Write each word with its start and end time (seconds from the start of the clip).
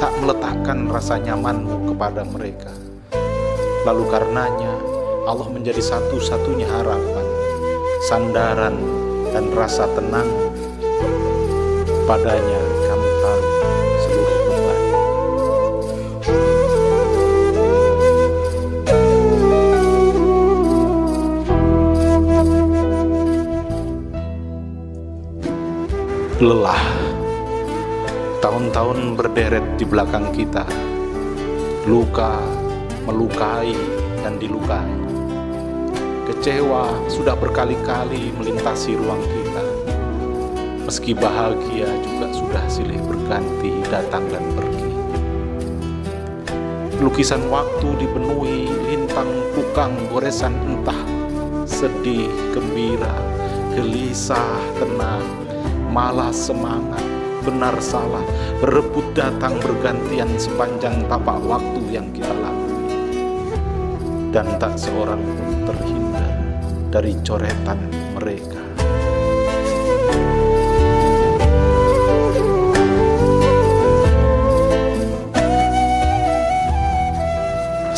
tak 0.00 0.16
meletakkan 0.16 0.88
rasa 0.88 1.20
nyamanmu 1.20 1.92
kepada 1.92 2.24
mereka. 2.24 2.72
Lalu 3.84 4.08
karenanya 4.08 4.72
Allah 5.28 5.44
menjadi 5.52 5.84
satu-satunya 5.84 6.64
harapan, 6.64 7.26
sandaran 8.08 8.80
dan 9.28 9.52
rasa 9.52 9.84
tenang. 9.92 10.24
Padanya 12.08 12.60
kamu 12.88 13.08
taruh 13.20 13.52
seluruh 14.00 14.40
beban. 14.48 14.80
Lelah 26.40 26.99
Tahun-tahun 28.40 29.20
berderet 29.20 29.76
di 29.76 29.84
belakang 29.84 30.32
kita, 30.32 30.64
luka, 31.84 32.40
melukai, 33.04 33.76
dan 34.24 34.40
dilukai. 34.40 34.88
Kecewa 36.24 36.88
sudah 37.12 37.36
berkali-kali 37.36 38.32
melintasi 38.40 38.96
ruang 38.96 39.20
kita. 39.20 39.64
Meski 40.88 41.12
bahagia 41.12 41.84
juga 42.00 42.32
sudah 42.32 42.64
silih 42.72 42.96
berganti 43.04 43.76
datang 43.92 44.24
dan 44.32 44.44
pergi. 44.56 44.88
Lukisan 47.04 47.44
waktu 47.52 47.92
dipenuhi 48.00 48.72
lintang 48.88 49.28
pukang 49.52 49.92
goresan 50.08 50.56
entah, 50.64 51.04
sedih, 51.68 52.32
gembira, 52.56 53.20
gelisah, 53.76 54.56
tenang, 54.80 55.28
malah 55.92 56.32
semangat, 56.32 57.19
benar 57.40 57.76
salah, 57.80 58.22
berebut 58.60 59.04
datang 59.16 59.56
bergantian 59.60 60.28
sepanjang 60.36 61.04
tapak 61.08 61.40
waktu 61.44 61.80
yang 61.88 62.06
kita 62.12 62.30
lalui. 62.30 62.96
Dan 64.30 64.46
tak 64.62 64.78
seorang 64.78 65.18
pun 65.18 65.50
terhindar 65.66 66.30
dari 66.92 67.12
coretan 67.24 67.80
mereka. 68.14 68.60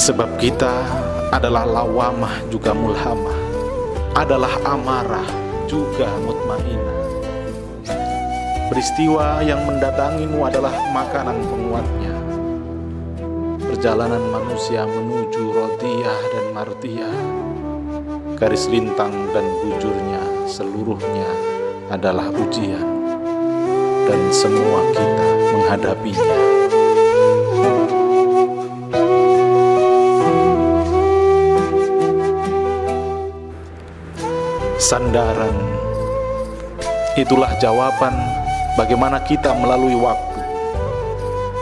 Sebab 0.03 0.35
kita 0.43 0.83
adalah 1.31 1.63
lawamah 1.63 2.43
juga 2.51 2.75
mulhamah, 2.75 3.39
adalah 4.19 4.51
amarah 4.67 5.29
juga 5.71 6.11
mutmainah 6.27 7.22
Peristiwa 8.73 9.45
yang 9.45 9.69
mendatangimu 9.69 10.49
adalah 10.49 10.73
makanan 10.97 11.45
penguatnya. 11.45 12.17
Perjalanan 13.69 14.25
manusia 14.33 14.89
menuju 14.89 15.53
Rotiyah 15.53 16.21
dan 16.33 16.45
Martiyah, 16.57 17.19
garis 18.41 18.73
lintang 18.73 19.13
dan 19.37 19.45
bujurnya 19.61 20.49
seluruhnya 20.49 21.29
adalah 21.93 22.33
ujian, 22.33 22.89
dan 24.09 24.21
semua 24.33 24.81
kita 24.97 25.29
menghadapinya. 25.53 26.41
Sandaran 34.81 35.53
itulah 37.21 37.53
jawaban 37.61 38.17
bagaimana 38.77 39.21
kita 39.25 39.53
melalui 39.53 39.97
waktu, 39.97 40.41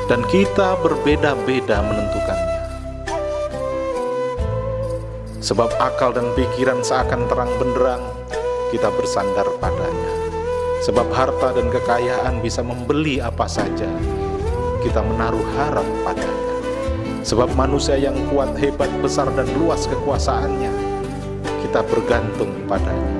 dan 0.07 0.23
kita 0.31 0.79
berbeda-beda 0.83 1.83
menentukannya. 1.83 2.59
Sebab 5.41 5.71
akal 5.81 6.15
dan 6.15 6.31
pikiran 6.37 6.85
seakan 6.85 7.27
terang 7.27 7.51
benderang, 7.59 8.05
kita 8.71 8.93
bersandar 8.95 9.49
padanya. 9.59 10.13
Sebab 10.81 11.13
harta 11.13 11.53
dan 11.53 11.69
kekayaan 11.69 12.41
bisa 12.41 12.65
membeli 12.65 13.21
apa 13.21 13.45
saja, 13.45 13.89
kita 14.81 15.01
menaruh 15.05 15.45
harap 15.59 15.85
padanya. 16.07 16.57
Sebab 17.21 17.53
manusia 17.53 18.01
yang 18.01 18.17
kuat, 18.33 18.57
hebat, 18.57 18.89
besar, 19.05 19.29
dan 19.37 19.45
luas 19.61 19.85
kekuasaannya, 19.85 20.73
kita 21.67 21.85
bergantung 21.85 22.49
padanya. 22.65 23.20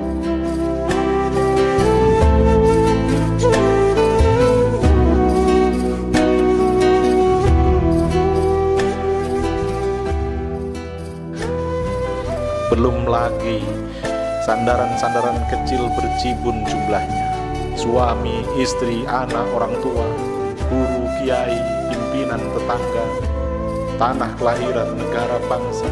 Belum 12.71 13.03
lagi 13.03 13.59
sandaran-sandaran 14.47 15.43
kecil 15.51 15.91
berjibun 15.91 16.63
jumlahnya. 16.63 17.27
Suami, 17.75 18.47
istri, 18.55 19.03
anak, 19.11 19.43
orang 19.51 19.75
tua, 19.83 20.07
guru, 20.71 21.03
kiai, 21.19 21.59
pimpinan 21.91 22.39
tetangga, 22.39 23.05
tanah 23.99 24.31
kelahiran, 24.39 24.95
negara 24.95 25.35
bangsa, 25.51 25.83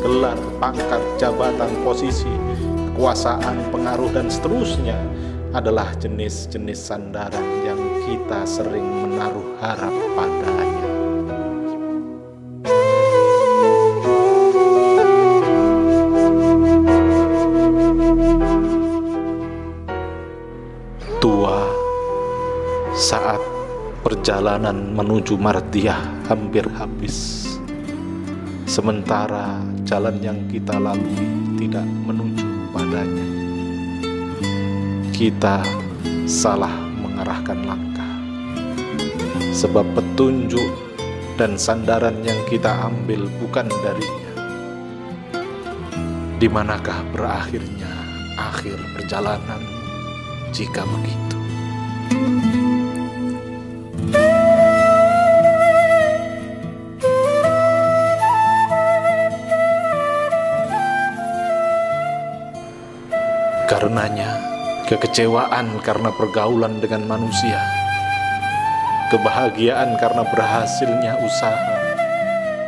gelar, 0.00 0.40
pangkat, 0.56 1.04
jabatan, 1.20 1.68
posisi, 1.84 2.32
kekuasaan, 2.96 3.68
pengaruh, 3.68 4.08
dan 4.16 4.32
seterusnya 4.32 4.96
adalah 5.52 5.92
jenis-jenis 6.00 6.80
sandaran 6.80 7.44
yang 7.60 7.76
kita 8.08 8.48
sering 8.48 8.88
menaruh 9.04 9.52
harap 9.60 9.92
padanya. 10.16 11.01
Perjalanan 24.22 24.94
menuju 24.94 25.34
Mardiah 25.34 25.98
hampir 26.30 26.62
habis. 26.78 27.42
Sementara 28.70 29.58
jalan 29.82 30.14
yang 30.22 30.38
kita 30.46 30.78
lalui 30.78 31.26
tidak 31.58 31.82
menuju 32.06 32.46
padanya. 32.70 33.26
Kita 35.10 35.66
salah 36.30 36.70
mengarahkan 37.02 37.66
langkah. 37.66 38.14
Sebab 39.50 39.90
petunjuk 39.90 40.70
dan 41.34 41.58
sandaran 41.58 42.22
yang 42.22 42.38
kita 42.46 42.70
ambil 42.94 43.26
bukan 43.42 43.66
darinya. 43.82 44.32
Di 46.38 46.46
manakah 46.46 47.02
berakhirnya 47.10 47.90
akhir 48.38 48.78
perjalanan 48.94 49.66
jika 50.54 50.86
begitu? 50.86 52.81
Karenanya, 63.72 64.36
kekecewaan 64.84 65.80
karena 65.80 66.12
pergaulan 66.12 66.76
dengan 66.84 67.08
manusia, 67.08 67.56
kebahagiaan 69.08 69.96
karena 69.96 70.28
berhasilnya 70.28 71.16
usaha, 71.24 71.80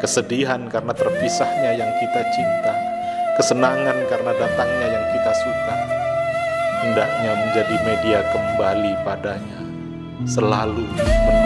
kesedihan 0.00 0.64
karena 0.72 0.96
terpisahnya 0.96 1.76
yang 1.76 1.92
kita 2.00 2.24
cinta, 2.32 2.72
kesenangan 3.36 4.00
karena 4.08 4.32
datangnya 4.32 4.88
yang 4.96 5.04
kita 5.12 5.32
suka, 5.44 5.76
hendaknya 6.88 7.32
menjadi 7.36 7.76
media 7.84 8.20
kembali 8.32 8.92
padanya, 9.04 9.60
selalu 10.24 10.88
menuju 10.88 11.43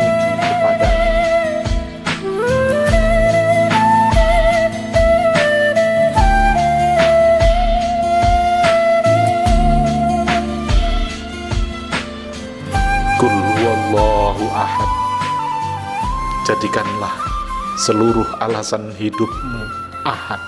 Jadikanlah 16.48 17.12
seluruh 17.76 18.24
alasan 18.40 18.88
hidupmu 18.96 19.68
ahad 20.08 20.40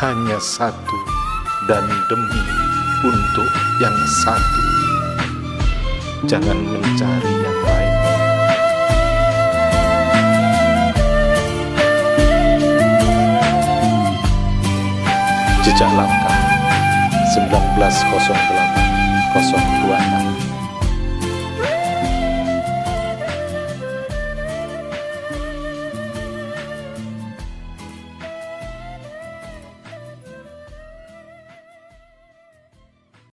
hanya 0.00 0.40
satu 0.40 0.96
dan 1.68 1.84
demi 2.08 2.40
untuk 3.04 3.44
yang 3.76 3.92
satu. 4.24 4.64
Jangan 6.24 6.56
mencari 6.56 7.34
yang 7.44 7.58
lain. 7.60 7.94
Jejak 15.60 15.92
langkah 15.92 16.40
1908 17.36 19.44
026 19.44 20.45